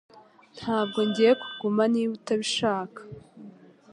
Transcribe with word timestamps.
Ntabwo 0.57 0.99
ngiye 1.07 1.31
kuguma 1.41 1.83
niba 1.93 2.11
utabishaka 2.17 3.01